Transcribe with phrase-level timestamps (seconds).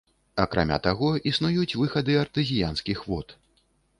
[0.43, 3.37] Акрамя таго, існуюць выхады артэзіянскіх вод.